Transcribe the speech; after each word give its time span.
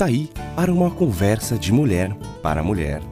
Está 0.00 0.08
aí 0.08 0.30
para 0.56 0.72
uma 0.72 0.90
conversa 0.90 1.58
de 1.58 1.70
mulher 1.70 2.16
para 2.42 2.62
mulher. 2.62 3.02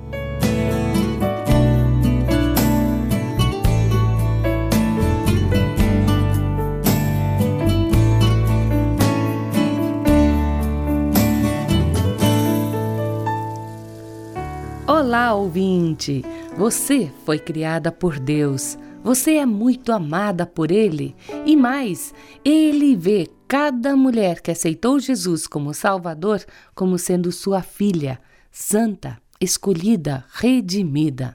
Olá, 14.87 15.35
ouvinte! 15.35 16.25
Você 16.57 17.13
foi 17.27 17.39
criada 17.39 17.93
por 17.93 18.19
Deus. 18.19 18.79
Você 19.05 19.35
é 19.35 19.45
muito 19.45 19.93
amada 19.93 20.47
por 20.47 20.71
Ele. 20.71 21.15
E 21.45 21.55
mais, 21.55 22.15
Ele 22.43 22.97
vê 22.97 23.29
cada 23.49 23.97
mulher 23.97 24.43
que 24.43 24.51
aceitou 24.51 25.01
Jesus 25.01 25.47
como 25.47 25.73
Salvador 25.73 26.45
como 26.75 26.99
sendo 26.99 27.33
sua 27.33 27.63
filha, 27.63 28.21
santa, 28.53 29.19
escolhida, 29.41 30.23
redimida. 30.35 31.35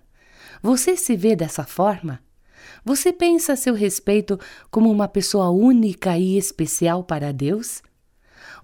Você 0.61 0.95
se 0.95 1.15
vê 1.15 1.35
dessa 1.35 1.63
forma? 1.63 2.19
Você 2.85 3.11
pensa 3.11 3.53
a 3.53 3.55
seu 3.55 3.73
respeito 3.73 4.39
como 4.69 4.91
uma 4.91 5.07
pessoa 5.07 5.49
única 5.49 6.15
e 6.15 6.37
especial 6.37 7.03
para 7.03 7.33
Deus? 7.33 7.81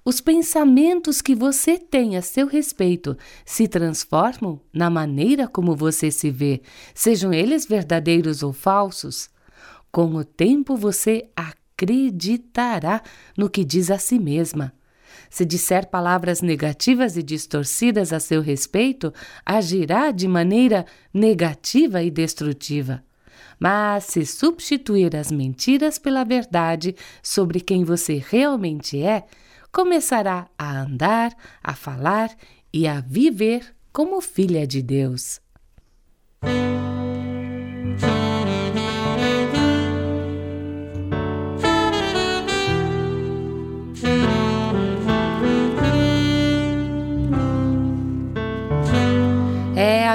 Os 0.05 0.21
pensamentos 0.21 1.19
que 1.19 1.33
você 1.33 1.77
tem 1.79 2.17
a 2.17 2.21
seu 2.21 2.45
respeito 2.45 3.17
se 3.43 3.67
transformam 3.67 4.61
na 4.71 4.91
maneira 4.91 5.47
como 5.47 5.75
você 5.75 6.11
se 6.11 6.29
vê, 6.29 6.61
sejam 6.93 7.33
eles 7.33 7.65
verdadeiros 7.65 8.43
ou 8.43 8.53
falsos? 8.53 9.27
Com 9.91 10.13
o 10.13 10.23
tempo 10.23 10.77
você 10.77 11.29
acreditará 11.79 13.01
no 13.37 13.49
que 13.49 13.63
diz 13.63 13.89
a 13.89 13.97
si 13.97 14.19
mesma. 14.19 14.73
Se 15.29 15.45
disser 15.45 15.87
palavras 15.87 16.41
negativas 16.41 17.15
e 17.15 17.23
distorcidas 17.23 18.11
a 18.11 18.19
seu 18.19 18.41
respeito, 18.41 19.13
agirá 19.45 20.11
de 20.11 20.27
maneira 20.27 20.85
negativa 21.13 22.01
e 22.03 22.09
destrutiva. 22.09 23.03
Mas 23.59 24.05
se 24.05 24.25
substituir 24.25 25.15
as 25.15 25.31
mentiras 25.31 25.97
pela 25.97 26.23
verdade 26.23 26.95
sobre 27.21 27.59
quem 27.59 27.83
você 27.83 28.23
realmente 28.25 29.01
é, 29.01 29.25
começará 29.71 30.47
a 30.57 30.81
andar, 30.81 31.35
a 31.63 31.75
falar 31.75 32.35
e 32.73 32.87
a 32.87 33.01
viver 33.01 33.75
como 33.91 34.21
filha 34.21 34.65
de 34.65 34.81
Deus. 34.81 35.39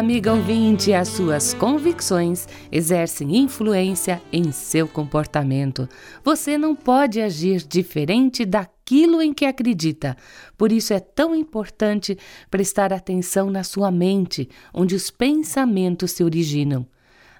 Amiga 0.05 0.35
ouvinte, 0.35 0.93
as 0.93 1.09
suas 1.09 1.55
convicções 1.55 2.47
exercem 2.71 3.35
influência 3.39 4.21
em 4.31 4.53
seu 4.53 4.87
comportamento. 4.87 5.89
Você 6.23 6.59
não 6.59 6.77
pode 6.77 7.19
agir 7.19 7.67
diferente 7.67 8.45
daquilo 8.45 9.23
em 9.23 9.33
que 9.33 9.47
acredita. 9.47 10.19
Por 10.59 10.71
isso 10.71 10.93
é 10.93 11.01
tão 11.01 11.35
importante 11.35 12.19
prestar 12.51 12.93
atenção 12.93 13.49
na 13.49 13.65
sua 13.65 13.91
mente, 13.91 14.51
onde 14.75 14.95
os 14.95 15.11
pensamentos 15.11 16.11
se 16.11 16.23
originam. 16.23 16.87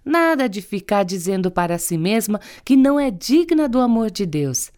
Nada 0.03 0.49
de 0.49 0.63
ficar 0.63 1.03
dizendo 1.03 1.51
para 1.51 1.77
si 1.77 1.99
mesma 1.99 2.41
que 2.65 2.75
não 2.75 2.99
é 2.99 3.11
digna 3.11 3.69
do 3.69 3.81
amor 3.81 4.11
de 4.11 4.25
Deus. 4.25 4.73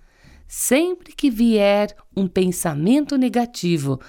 Sempre 0.49 1.13
que 1.13 1.31
vier 1.31 1.95
um 2.17 2.27
pensamento 2.27 3.17
negativo, 3.17 4.01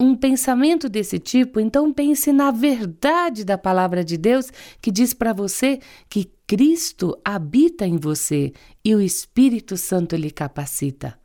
um 0.00 0.16
pensamento 0.16 0.88
desse 0.88 1.18
tipo, 1.18 1.60
então 1.60 1.92
pense 1.92 2.32
na 2.32 2.50
verdade 2.50 3.44
da 3.44 3.58
palavra 3.58 4.02
de 4.02 4.16
Deus 4.16 4.50
que 4.80 4.90
diz 4.90 5.12
para 5.12 5.34
você 5.34 5.78
que 6.08 6.30
Cristo 6.46 7.14
habita 7.22 7.86
em 7.86 7.98
você 7.98 8.54
e 8.82 8.94
o 8.94 9.00
Espírito 9.00 9.76
Santo 9.76 10.16
lhe 10.16 10.30
capacita. 10.30 11.20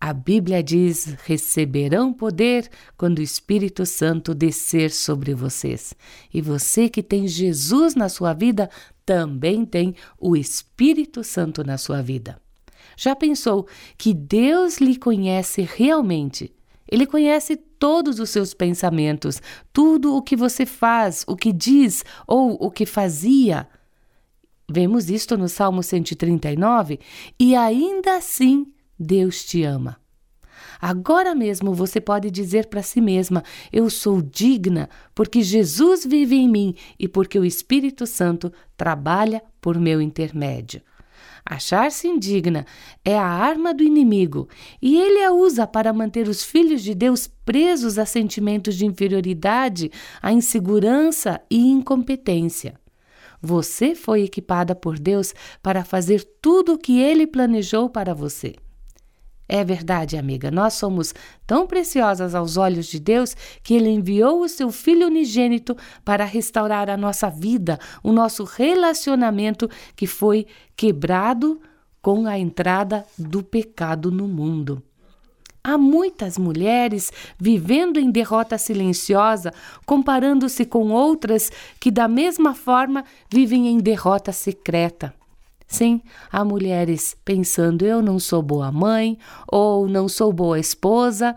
A 0.00 0.14
Bíblia 0.14 0.62
diz: 0.62 1.14
receberão 1.24 2.10
poder 2.10 2.70
quando 2.96 3.18
o 3.18 3.22
Espírito 3.22 3.84
Santo 3.84 4.34
descer 4.34 4.90
sobre 4.90 5.34
vocês. 5.34 5.94
E 6.32 6.40
você 6.40 6.88
que 6.88 7.02
tem 7.02 7.28
Jesus 7.28 7.94
na 7.94 8.08
sua 8.08 8.32
vida 8.32 8.70
também 9.04 9.66
tem 9.66 9.94
o 10.18 10.34
Espírito 10.34 11.22
Santo 11.22 11.62
na 11.62 11.76
sua 11.76 12.00
vida. 12.00 12.40
Já 12.96 13.14
pensou 13.14 13.66
que 13.98 14.14
Deus 14.14 14.78
lhe 14.78 14.96
conhece 14.96 15.68
realmente? 15.70 16.50
Ele 16.90 17.06
conhece 17.06 17.56
todos 17.56 18.18
os 18.18 18.30
seus 18.30 18.52
pensamentos, 18.52 19.40
tudo 19.72 20.14
o 20.14 20.22
que 20.22 20.34
você 20.34 20.66
faz, 20.66 21.24
o 21.26 21.36
que 21.36 21.52
diz 21.52 22.04
ou 22.26 22.56
o 22.60 22.70
que 22.70 22.84
fazia. 22.84 23.68
Vemos 24.70 25.08
isto 25.10 25.36
no 25.36 25.48
Salmo 25.48 25.82
139 25.82 27.00
e 27.38 27.54
ainda 27.54 28.16
assim 28.16 28.66
Deus 28.98 29.44
te 29.44 29.62
ama. 29.62 29.98
Agora 30.80 31.34
mesmo 31.34 31.74
você 31.74 32.00
pode 32.00 32.30
dizer 32.30 32.66
para 32.66 32.82
si 32.82 33.00
mesma: 33.00 33.42
Eu 33.72 33.90
sou 33.90 34.22
digna 34.22 34.88
porque 35.14 35.42
Jesus 35.42 36.04
vive 36.04 36.36
em 36.36 36.48
mim 36.48 36.74
e 36.98 37.06
porque 37.06 37.38
o 37.38 37.44
Espírito 37.44 38.06
Santo 38.06 38.52
trabalha 38.76 39.42
por 39.60 39.78
meu 39.78 40.00
intermédio. 40.00 40.82
Achar-se 41.44 42.06
indigna 42.06 42.66
é 43.04 43.18
a 43.18 43.24
arma 43.24 43.74
do 43.74 43.82
inimigo 43.82 44.48
e 44.80 44.98
ele 44.98 45.22
a 45.24 45.32
usa 45.32 45.66
para 45.66 45.92
manter 45.92 46.28
os 46.28 46.44
filhos 46.44 46.82
de 46.82 46.94
Deus 46.94 47.26
presos 47.44 47.98
a 47.98 48.06
sentimentos 48.06 48.76
de 48.76 48.86
inferioridade, 48.86 49.90
a 50.22 50.32
insegurança 50.32 51.40
e 51.50 51.58
incompetência. 51.58 52.78
Você 53.42 53.94
foi 53.94 54.22
equipada 54.22 54.74
por 54.74 54.98
Deus 54.98 55.34
para 55.62 55.84
fazer 55.84 56.22
tudo 56.42 56.74
o 56.74 56.78
que 56.78 57.00
ele 57.00 57.26
planejou 57.26 57.88
para 57.88 58.14
você. 58.14 58.54
É 59.52 59.64
verdade, 59.64 60.16
amiga, 60.16 60.48
nós 60.48 60.74
somos 60.74 61.12
tão 61.44 61.66
preciosas 61.66 62.36
aos 62.36 62.56
olhos 62.56 62.86
de 62.86 63.00
Deus 63.00 63.34
que 63.64 63.74
Ele 63.74 63.88
enviou 63.88 64.42
o 64.42 64.48
seu 64.48 64.70
Filho 64.70 65.08
unigênito 65.08 65.76
para 66.04 66.24
restaurar 66.24 66.88
a 66.88 66.96
nossa 66.96 67.28
vida, 67.28 67.76
o 68.00 68.12
nosso 68.12 68.44
relacionamento 68.44 69.68
que 69.96 70.06
foi 70.06 70.46
quebrado 70.76 71.60
com 72.00 72.28
a 72.28 72.38
entrada 72.38 73.04
do 73.18 73.42
pecado 73.42 74.12
no 74.12 74.28
mundo. 74.28 74.80
Há 75.64 75.76
muitas 75.76 76.38
mulheres 76.38 77.10
vivendo 77.36 77.98
em 77.98 78.08
derrota 78.08 78.56
silenciosa, 78.56 79.52
comparando-se 79.84 80.64
com 80.64 80.92
outras 80.92 81.50
que, 81.80 81.90
da 81.90 82.06
mesma 82.06 82.54
forma, 82.54 83.04
vivem 83.28 83.66
em 83.66 83.78
derrota 83.78 84.30
secreta. 84.30 85.12
Sim, 85.70 86.02
há 86.32 86.44
mulheres 86.44 87.16
pensando: 87.24 87.86
eu 87.86 88.02
não 88.02 88.18
sou 88.18 88.42
boa 88.42 88.72
mãe, 88.72 89.16
ou 89.46 89.86
não 89.86 90.08
sou 90.08 90.32
boa 90.32 90.58
esposa, 90.58 91.36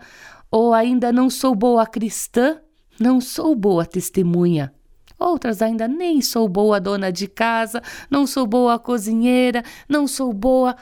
ou 0.50 0.74
ainda 0.74 1.12
não 1.12 1.30
sou 1.30 1.54
boa 1.54 1.86
cristã, 1.86 2.60
não 2.98 3.20
sou 3.20 3.54
boa 3.54 3.86
testemunha. 3.86 4.74
Outras 5.20 5.62
ainda 5.62 5.86
nem 5.86 6.20
sou 6.20 6.48
boa 6.48 6.80
dona 6.80 7.12
de 7.12 7.28
casa, 7.28 7.80
não 8.10 8.26
sou 8.26 8.44
boa 8.44 8.76
cozinheira, 8.76 9.62
não 9.88 10.08
sou 10.08 10.32
boa. 10.32 10.74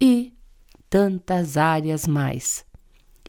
E 0.00 0.32
tantas 0.90 1.56
áreas 1.56 2.04
mais. 2.04 2.66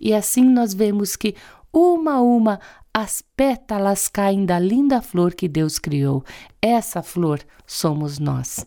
E 0.02 0.16
assim 0.16 0.44
nós 0.44 0.74
vemos 0.74 1.16
que, 1.16 1.36
uma 1.72 2.14
a 2.14 2.22
uma, 2.22 2.60
as 2.92 3.22
pétalas 3.38 4.08
caem 4.08 4.48
da 4.48 4.58
linda 4.58 5.00
flor 5.00 5.36
que 5.36 5.48
Deus 5.48 5.78
criou. 5.78 6.24
Essa 6.60 7.04
flor 7.04 7.40
somos 7.68 8.18
nós. 8.18 8.66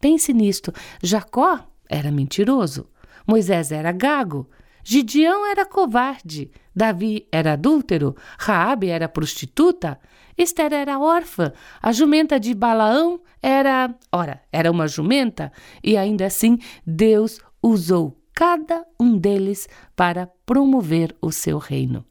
Pense 0.00 0.32
nisto: 0.32 0.72
Jacó 1.02 1.60
era 1.88 2.10
mentiroso, 2.10 2.88
Moisés 3.26 3.72
era 3.72 3.92
gago, 3.92 4.48
Gideão 4.84 5.46
era 5.46 5.66
covarde, 5.66 6.50
Davi 6.74 7.26
era 7.30 7.52
adúltero, 7.52 8.16
Raabe 8.38 8.88
era 8.88 9.08
prostituta, 9.08 9.98
Esther 10.36 10.72
era 10.72 10.98
órfã, 10.98 11.52
a 11.82 11.92
jumenta 11.92 12.38
de 12.38 12.54
Balaão 12.54 13.20
era, 13.42 13.94
ora, 14.12 14.40
era 14.52 14.70
uma 14.70 14.86
jumenta, 14.86 15.52
e 15.82 15.96
ainda 15.96 16.26
assim 16.26 16.58
Deus 16.86 17.40
usou 17.62 18.16
cada 18.32 18.86
um 19.00 19.18
deles 19.18 19.68
para 19.96 20.28
promover 20.46 21.14
o 21.20 21.32
seu 21.32 21.58
reino. 21.58 22.04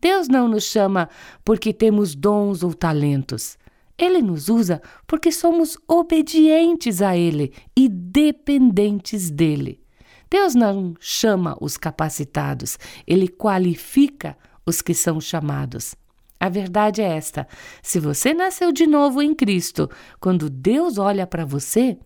Deus 0.00 0.28
não 0.28 0.48
nos 0.48 0.64
chama 0.64 1.08
porque 1.44 1.72
temos 1.72 2.14
dons 2.14 2.62
ou 2.62 2.74
talentos. 2.74 3.56
Ele 3.98 4.20
nos 4.20 4.48
usa 4.48 4.82
porque 5.06 5.30
somos 5.30 5.78
obedientes 5.86 7.00
a 7.00 7.16
Ele 7.16 7.52
e 7.76 7.88
dependentes 7.88 9.30
dele. 9.30 9.80
Deus 10.28 10.54
não 10.54 10.94
chama 10.98 11.56
os 11.60 11.76
capacitados, 11.76 12.78
Ele 13.06 13.28
qualifica 13.28 14.36
os 14.66 14.82
que 14.82 14.94
são 14.94 15.20
chamados. 15.20 15.94
A 16.40 16.48
verdade 16.48 17.00
é 17.00 17.16
esta: 17.16 17.46
se 17.82 18.00
você 18.00 18.34
nasceu 18.34 18.72
de 18.72 18.86
novo 18.86 19.22
em 19.22 19.34
Cristo, 19.34 19.88
quando 20.20 20.50
Deus 20.50 20.98
olha 20.98 21.26
para 21.26 21.44
você, 21.44 21.96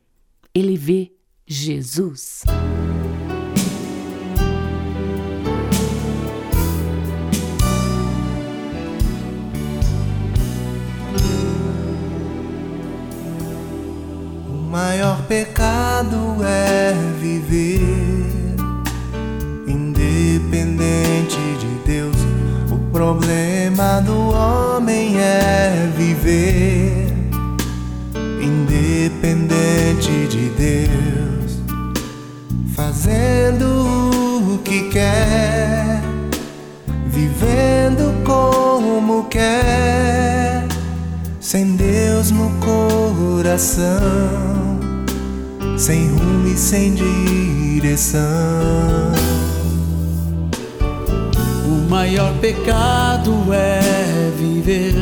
Ele 0.55 0.76
vê 0.76 1.12
Jesus. 1.46 2.43
Pecado 15.29 16.39
é 16.43 16.95
viver 17.21 18.57
independente 19.67 21.37
de 21.61 21.69
Deus. 21.85 22.17
O 22.71 22.79
problema 22.91 24.01
do 24.01 24.31
homem 24.31 25.19
é 25.19 25.91
viver 25.95 27.13
independente 28.41 30.11
de 30.29 30.49
Deus, 30.51 31.61
fazendo 32.75 33.67
o 34.55 34.59
que 34.65 34.89
quer, 34.89 36.01
vivendo 37.07 38.25
como 38.25 39.25
quer, 39.25 40.67
sem 41.39 41.77
Deus 41.77 42.31
no 42.31 42.51
coração 42.61 44.48
sem 45.88 46.06
rumo 46.08 46.46
e 46.46 46.55
sem 46.55 46.93
direção. 46.93 48.20
O 51.64 51.88
maior 51.88 52.31
pecado 52.43 53.32
é 53.55 54.31
viver 54.37 54.93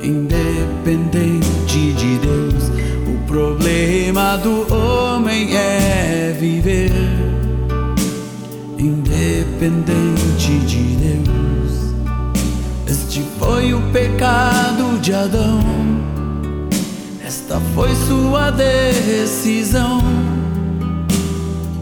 independente 0.00 1.92
de 1.94 2.18
Deus. 2.18 2.70
O 3.08 3.26
problema 3.26 4.36
do 4.36 4.72
homem 4.72 5.56
é 5.56 6.32
viver 6.38 6.92
independente 8.78 10.56
de 10.68 10.84
Deus. 10.94 11.94
Este 12.86 13.24
foi 13.40 13.74
o 13.74 13.80
pecado 13.90 15.00
de 15.00 15.12
Adão 15.12 15.89
esta 17.50 17.60
foi 17.74 17.92
sua 18.06 18.52
decisão. 18.52 20.00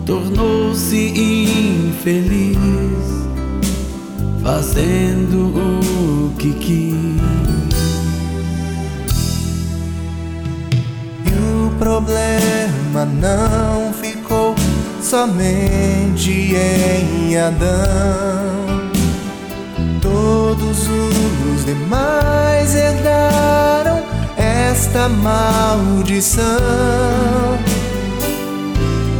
Tornou-se 0.06 0.96
infeliz, 0.96 2.56
fazendo 4.42 5.52
o 5.54 6.32
que 6.38 6.54
quis. 6.54 6.94
E 11.26 11.66
o 11.66 11.70
problema 11.78 13.04
não 13.04 13.92
ficou 13.92 14.54
somente 15.02 16.54
em 16.56 17.36
Adão. 17.36 17.68
Todos 20.00 20.88
os 20.88 21.66
demais 21.66 22.74
herdaram 22.74 23.47
esta 24.88 25.08
maldição, 25.08 26.44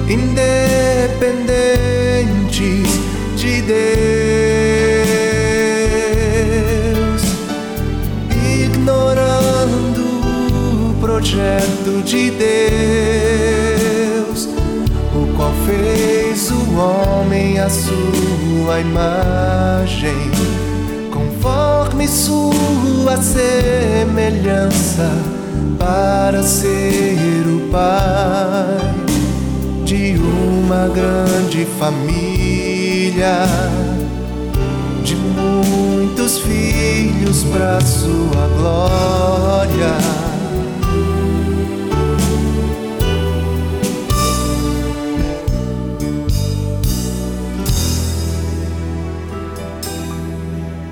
independentes 0.09 2.89
de 3.37 3.61
Deus, 3.61 3.77
ignorando 8.65 10.01
o 10.89 10.95
projeto 11.03 12.03
de 12.03 12.31
Deus, 12.31 12.49
o 15.15 15.27
qual 15.37 15.53
fez 15.67 16.51
o 16.51 16.79
homem 16.79 17.61
à 17.61 17.69
sua 17.69 18.81
imagem, 18.81 20.31
conforme 21.13 22.09
sua 22.09 23.19
semelhança 23.19 25.38
para 25.79 26.43
ser 26.43 27.47
o 27.47 27.71
pai 27.71 28.99
de 29.85 30.17
uma 30.19 30.89
grande 30.89 31.65
família, 31.79 33.47
de 35.03 35.17
muitos 35.17 36.39
filhos 36.41 37.45
para 37.45 37.81
sua 37.81 38.49
glória. 38.59 39.97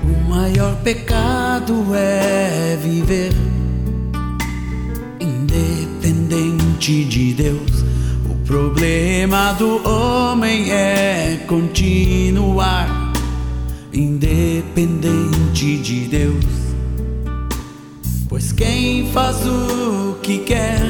O 0.04 0.30
maior 0.30 0.74
pecado 0.76 1.94
é 1.94 2.78
viver 2.82 3.34
de 6.86 7.34
Deus. 7.34 7.84
O 8.30 8.34
problema 8.46 9.52
do 9.54 9.82
homem 9.88 10.70
é 10.70 11.44
continuar 11.48 13.12
independente 13.92 15.78
de 15.78 16.00
Deus. 16.02 16.44
Pois 18.28 18.52
quem 18.52 19.10
faz 19.10 19.36
o 19.46 20.16
que 20.22 20.38
quer 20.38 20.80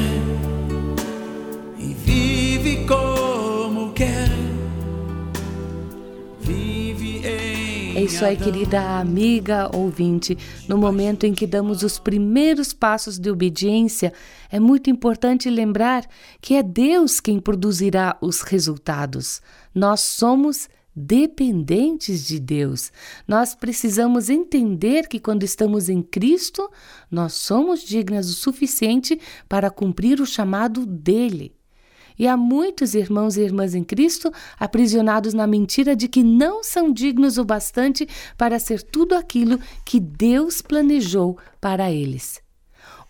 É 7.96 8.02
isso 8.02 8.26
aí, 8.26 8.36
querida 8.36 9.00
amiga 9.00 9.74
ouvinte. 9.74 10.36
No 10.68 10.76
momento 10.76 11.24
em 11.24 11.32
que 11.32 11.46
damos 11.46 11.82
os 11.82 11.98
primeiros 11.98 12.74
passos 12.74 13.18
de 13.18 13.30
obediência, 13.30 14.12
é 14.50 14.60
muito 14.60 14.90
importante 14.90 15.48
lembrar 15.48 16.06
que 16.42 16.56
é 16.56 16.62
Deus 16.62 17.20
quem 17.20 17.40
produzirá 17.40 18.14
os 18.20 18.42
resultados. 18.42 19.40
Nós 19.74 20.00
somos 20.00 20.68
dependentes 20.94 22.26
de 22.26 22.38
Deus. 22.38 22.92
Nós 23.26 23.54
precisamos 23.54 24.28
entender 24.28 25.08
que 25.08 25.18
quando 25.18 25.42
estamos 25.42 25.88
em 25.88 26.02
Cristo, 26.02 26.70
nós 27.10 27.32
somos 27.32 27.82
dignas 27.82 28.28
o 28.28 28.34
suficiente 28.34 29.18
para 29.48 29.70
cumprir 29.70 30.20
o 30.20 30.26
chamado 30.26 30.84
dele. 30.84 31.55
E 32.18 32.26
há 32.26 32.36
muitos 32.36 32.94
irmãos 32.94 33.36
e 33.36 33.42
irmãs 33.42 33.74
em 33.74 33.84
Cristo 33.84 34.32
aprisionados 34.58 35.34
na 35.34 35.46
mentira 35.46 35.94
de 35.94 36.08
que 36.08 36.22
não 36.22 36.62
são 36.62 36.92
dignos 36.92 37.38
o 37.38 37.44
bastante 37.44 38.08
para 38.36 38.58
ser 38.58 38.82
tudo 38.82 39.14
aquilo 39.14 39.58
que 39.84 40.00
Deus 40.00 40.62
planejou 40.62 41.38
para 41.60 41.90
eles. 41.92 42.40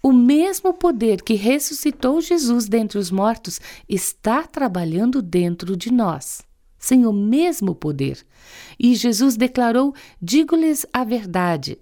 O 0.02 0.12
mesmo 0.12 0.72
poder 0.72 1.22
que 1.22 1.34
ressuscitou 1.34 2.20
Jesus 2.20 2.68
dentre 2.68 2.98
os 2.98 3.10
mortos 3.10 3.60
está 3.88 4.44
trabalhando 4.44 5.20
dentro 5.20 5.76
de 5.76 5.92
nós. 5.92 6.42
Sim, 6.78 7.06
o 7.06 7.12
mesmo 7.12 7.74
poder. 7.74 8.24
E 8.78 8.94
Jesus 8.94 9.36
declarou: 9.36 9.94
Digo-lhes 10.22 10.86
a 10.92 11.02
verdade. 11.02 11.78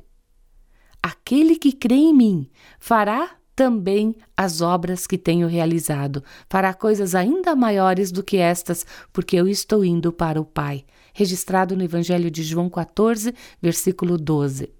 Aquele 1.02 1.56
que 1.56 1.72
crê 1.72 1.96
em 1.96 2.14
mim 2.14 2.48
fará 2.78 3.36
também 3.54 4.16
as 4.36 4.60
obras 4.60 5.06
que 5.06 5.16
tenho 5.16 5.46
realizado, 5.46 6.22
fará 6.48 6.74
coisas 6.74 7.14
ainda 7.14 7.54
maiores 7.54 8.10
do 8.10 8.22
que 8.22 8.36
estas, 8.36 8.84
porque 9.12 9.36
eu 9.36 9.48
estou 9.48 9.84
indo 9.84 10.12
para 10.12 10.40
o 10.40 10.44
Pai. 10.44 10.84
Registrado 11.12 11.76
no 11.76 11.84
Evangelho 11.84 12.30
de 12.30 12.42
João 12.42 12.68
14, 12.68 13.32
versículo 13.62 14.18
12. 14.18 14.72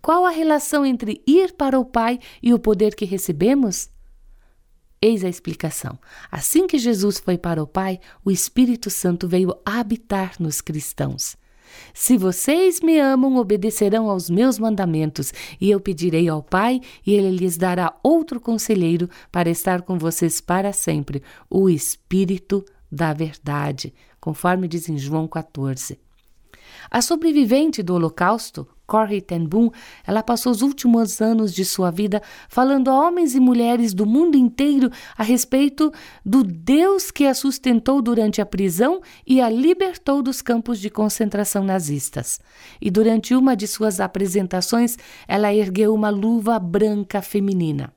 Qual 0.00 0.24
a 0.24 0.30
relação 0.30 0.86
entre 0.86 1.22
ir 1.26 1.52
para 1.52 1.78
o 1.78 1.84
Pai 1.84 2.20
e 2.42 2.54
o 2.54 2.58
poder 2.58 2.94
que 2.94 3.04
recebemos? 3.04 3.90
Eis 5.02 5.24
a 5.24 5.28
explicação. 5.28 5.98
Assim 6.30 6.66
que 6.66 6.78
Jesus 6.78 7.18
foi 7.18 7.36
para 7.36 7.62
o 7.62 7.66
Pai, 7.66 7.98
o 8.24 8.30
Espírito 8.30 8.88
Santo 8.88 9.26
veio 9.26 9.54
habitar 9.64 10.34
nos 10.38 10.60
cristãos. 10.60 11.36
Se 11.92 12.16
vocês 12.16 12.80
me 12.80 12.98
amam, 12.98 13.36
obedecerão 13.36 14.08
aos 14.08 14.28
meus 14.28 14.58
mandamentos, 14.58 15.32
e 15.60 15.70
eu 15.70 15.80
pedirei 15.80 16.28
ao 16.28 16.42
Pai, 16.42 16.80
e 17.06 17.12
ele 17.12 17.30
lhes 17.30 17.56
dará 17.56 17.94
outro 18.02 18.40
conselheiro 18.40 19.08
para 19.30 19.50
estar 19.50 19.82
com 19.82 19.98
vocês 19.98 20.40
para 20.40 20.72
sempre, 20.72 21.22
o 21.48 21.68
Espírito 21.68 22.64
da 22.90 23.12
Verdade, 23.12 23.92
conforme 24.20 24.68
diz 24.68 24.88
em 24.88 24.96
João 24.96 25.26
14. 25.26 25.98
A 26.90 27.02
sobrevivente 27.02 27.82
do 27.82 27.94
Holocausto, 27.94 28.66
Corrie 28.86 29.20
ten 29.20 29.44
Boom, 29.44 29.70
ela 30.06 30.22
passou 30.22 30.52
os 30.52 30.62
últimos 30.62 31.20
anos 31.20 31.54
de 31.54 31.64
sua 31.64 31.90
vida 31.90 32.22
falando 32.48 32.88
a 32.90 32.94
homens 32.94 33.34
e 33.34 33.40
mulheres 33.40 33.94
do 33.94 34.04
mundo 34.04 34.36
inteiro 34.36 34.90
a 35.16 35.22
respeito 35.22 35.92
do 36.24 36.42
Deus 36.42 37.10
que 37.10 37.26
a 37.26 37.34
sustentou 37.34 38.02
durante 38.02 38.40
a 38.40 38.46
prisão 38.46 39.00
e 39.26 39.40
a 39.40 39.48
libertou 39.48 40.22
dos 40.22 40.42
campos 40.42 40.78
de 40.78 40.90
concentração 40.90 41.64
nazistas. 41.64 42.40
E 42.80 42.90
durante 42.90 43.34
uma 43.34 43.56
de 43.56 43.66
suas 43.66 44.00
apresentações, 44.00 44.96
ela 45.26 45.52
ergueu 45.52 45.94
uma 45.94 46.10
luva 46.10 46.58
branca 46.58 47.22
feminina. 47.22 47.92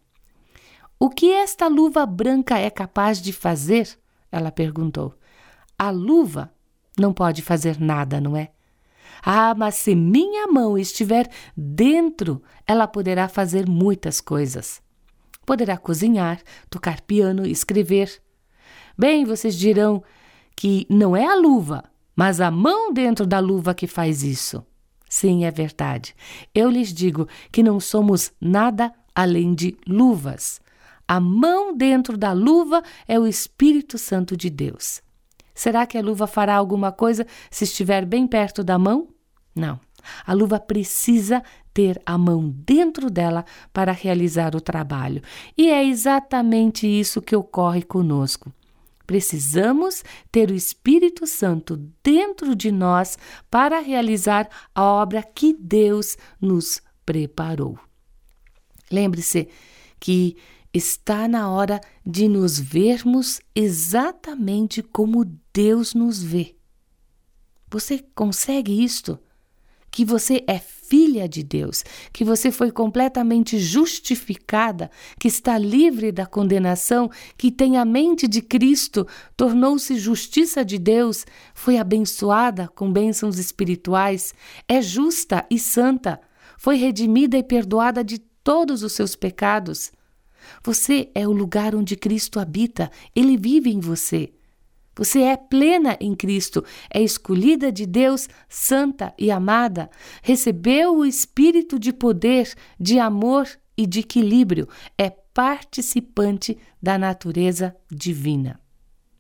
O 0.99 1.09
que 1.09 1.31
esta 1.31 1.67
luva 1.67 2.05
branca 2.05 2.57
é 2.57 2.69
capaz 2.69 3.21
de 3.21 3.31
fazer? 3.31 3.87
Ela 4.31 4.51
perguntou. 4.51 5.13
A 5.77 5.91
luva 5.91 6.51
não 6.97 7.13
pode 7.13 7.43
fazer 7.43 7.79
nada, 7.79 8.19
não 8.19 8.35
é? 8.35 8.49
Ah, 9.21 9.53
mas 9.55 9.75
se 9.75 9.95
minha 9.95 10.47
mão 10.47 10.77
estiver 10.77 11.29
dentro, 11.55 12.41
ela 12.65 12.87
poderá 12.87 13.27
fazer 13.27 13.67
muitas 13.67 14.21
coisas. 14.21 14.81
Poderá 15.45 15.77
cozinhar, 15.77 16.41
tocar 16.69 17.01
piano, 17.01 17.45
escrever. 17.45 18.21
Bem, 18.97 19.25
vocês 19.25 19.55
dirão 19.55 20.03
que 20.55 20.85
não 20.89 21.15
é 21.15 21.25
a 21.25 21.35
luva, 21.35 21.83
mas 22.15 22.41
a 22.41 22.49
mão 22.49 22.91
dentro 22.91 23.25
da 23.25 23.39
luva 23.39 23.73
que 23.73 23.87
faz 23.87 24.23
isso. 24.23 24.65
Sim, 25.09 25.45
é 25.45 25.51
verdade. 25.51 26.15
Eu 26.53 26.69
lhes 26.69 26.93
digo 26.93 27.27
que 27.51 27.63
não 27.63 27.79
somos 27.79 28.31
nada 28.41 28.93
além 29.15 29.53
de 29.53 29.77
luvas. 29.87 30.59
A 31.07 31.19
mão 31.19 31.75
dentro 31.75 32.17
da 32.17 32.33
luva 32.33 32.83
é 33.07 33.17
o 33.17 33.25
Espírito 33.25 33.97
Santo 33.97 34.35
de 34.35 34.49
Deus. 34.49 35.01
Será 35.57 35.87
que 35.87 35.97
a 35.97 36.01
luva 36.03 36.27
fará 36.27 36.55
alguma 36.55 36.91
coisa 36.91 37.25
se 37.49 37.63
estiver 37.63 38.05
bem 38.05 38.27
perto 38.27 38.63
da 38.63 38.77
mão? 38.77 39.07
Não. 39.55 39.79
A 40.23 40.31
luva 40.31 40.59
precisa 40.59 41.41
ter 41.73 41.99
a 42.05 42.15
mão 42.15 42.47
dentro 42.47 43.09
dela 43.09 43.43
para 43.73 43.91
realizar 43.91 44.55
o 44.55 44.61
trabalho. 44.61 45.19
E 45.57 45.71
é 45.71 45.83
exatamente 45.83 46.85
isso 46.85 47.23
que 47.23 47.35
ocorre 47.35 47.81
conosco. 47.81 48.53
Precisamos 49.07 50.03
ter 50.31 50.51
o 50.51 50.53
Espírito 50.53 51.25
Santo 51.25 51.75
dentro 52.03 52.55
de 52.55 52.71
nós 52.71 53.17
para 53.49 53.79
realizar 53.79 54.47
a 54.75 54.83
obra 54.83 55.23
que 55.23 55.57
Deus 55.59 56.17
nos 56.39 56.83
preparou. 57.03 57.79
Lembre-se 58.91 59.49
que 59.99 60.37
está 60.77 61.27
na 61.27 61.49
hora 61.49 61.81
de 62.05 62.27
nos 62.27 62.59
vermos 62.59 63.41
exatamente 63.55 64.81
como 64.81 65.25
Deus 65.53 65.93
nos 65.93 66.21
vê. 66.21 66.55
Você 67.69 68.03
consegue 68.15 68.83
isto? 68.83 69.19
Que 69.91 70.05
você 70.05 70.43
é 70.47 70.59
filha 70.59 71.27
de 71.27 71.43
Deus, 71.43 71.83
que 72.13 72.23
você 72.23 72.51
foi 72.51 72.71
completamente 72.71 73.59
justificada, 73.59 74.89
que 75.19 75.27
está 75.27 75.57
livre 75.57 76.11
da 76.11 76.25
condenação, 76.25 77.09
que 77.37 77.51
tem 77.51 77.77
a 77.77 77.83
mente 77.83 78.27
de 78.27 78.41
Cristo, 78.41 79.05
tornou-se 79.35 79.97
justiça 79.97 80.63
de 80.63 80.77
Deus, 80.77 81.25
foi 81.53 81.77
abençoada 81.77 82.69
com 82.69 82.91
bênçãos 82.91 83.37
espirituais, 83.37 84.33
é 84.67 84.81
justa 84.81 85.45
e 85.49 85.59
santa, 85.59 86.21
foi 86.57 86.77
redimida 86.77 87.37
e 87.37 87.43
perdoada 87.43 88.03
de 88.03 88.19
todos 88.19 88.83
os 88.83 88.93
seus 88.93 89.15
pecados. 89.15 89.91
Você 90.63 91.09
é 91.13 91.27
o 91.27 91.31
lugar 91.31 91.75
onde 91.75 91.95
Cristo 91.95 92.39
habita, 92.39 92.91
ele 93.15 93.37
vive 93.37 93.71
em 93.71 93.79
você. 93.79 94.31
Você 94.97 95.21
é 95.21 95.37
plena 95.37 95.95
em 96.01 96.15
Cristo, 96.15 96.65
é 96.91 97.01
escolhida 97.01 97.71
de 97.71 97.85
Deus, 97.85 98.27
santa 98.49 99.13
e 99.17 99.29
amada, 99.29 99.91
recebeu 100.23 100.97
o 100.97 101.05
espírito 101.05 101.77
de 101.77 101.93
poder, 101.93 102.51
de 102.79 102.97
amor 102.97 103.47
e 103.77 103.85
de 103.85 103.99
equilíbrio, 103.99 104.67
é 104.97 105.09
participante 105.09 106.57
da 106.81 106.97
natureza 106.97 107.75
divina. 107.91 108.59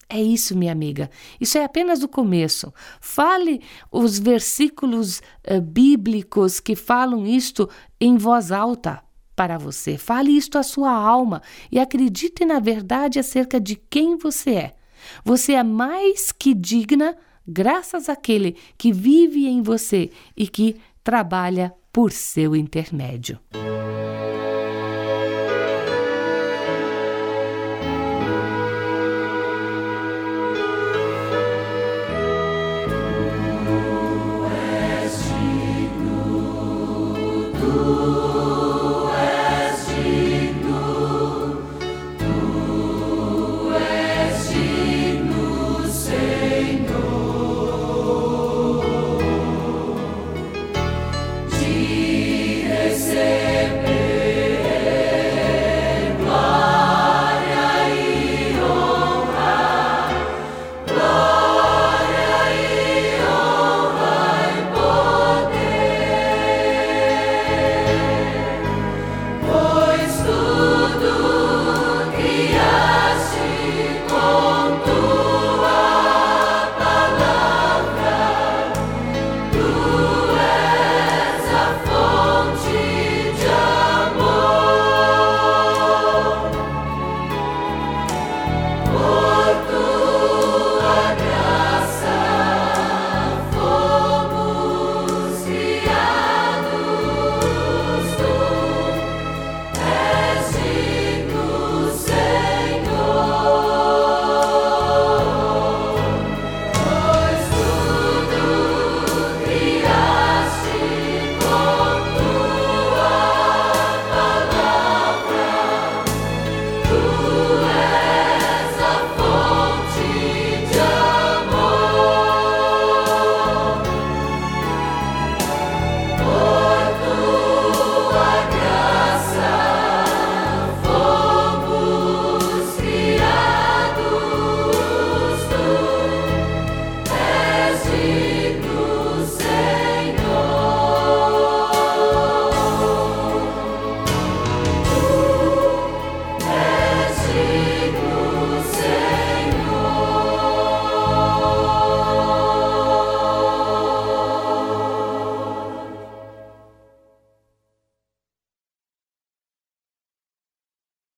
É 0.09 0.19
isso, 0.19 0.57
minha 0.57 0.71
amiga. 0.71 1.11
Isso 1.39 1.57
é 1.57 1.63
apenas 1.65 2.01
o 2.01 2.07
começo. 2.07 2.73
Fale 2.99 3.61
os 3.91 4.17
versículos 4.17 5.19
uh, 5.19 5.61
bíblicos 5.61 6.59
que 6.61 6.75
falam 6.75 7.27
isto 7.27 7.69
em 7.99 8.17
voz 8.17 8.51
alta 8.51 9.03
para 9.37 9.59
você. 9.59 9.99
Fale 9.99 10.31
isto 10.35 10.57
à 10.57 10.63
sua 10.63 10.91
alma 10.91 11.43
e 11.71 11.79
acredite 11.79 12.43
na 12.43 12.59
verdade 12.59 13.19
acerca 13.19 13.61
de 13.61 13.75
quem 13.75 14.17
você 14.17 14.49
é. 14.49 14.75
Você 15.23 15.53
é 15.53 15.63
mais 15.63 16.31
que 16.31 16.55
digna 16.55 17.15
graças 17.47 18.09
àquele 18.09 18.57
que 18.77 18.91
vive 18.91 19.47
em 19.47 19.61
você 19.61 20.09
e 20.35 20.47
que 20.47 20.75
trabalha 21.03 21.71
por 21.93 22.11
seu 22.11 22.55
intermédio. 22.55 23.39